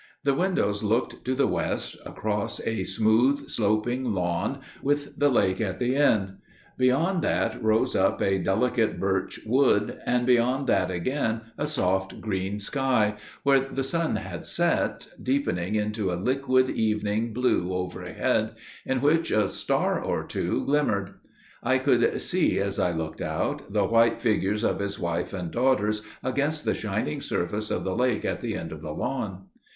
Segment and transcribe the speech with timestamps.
[0.23, 5.77] The windows looked to the west, across a smooth sloping lawn, with the lake at
[5.77, 6.37] the end;
[6.75, 12.59] beyond that rose up a delicate birch wood, and beyond that again a soft green
[12.59, 18.55] sky, where the sun had set, deepening into a liquid evening blue overhead,
[18.87, 21.13] in which a star or two glimmered.
[21.61, 26.01] I could see, as I looked out, the white figures of his wife and daughters
[26.23, 29.45] against the shining surface of the lake at the end of the lawn.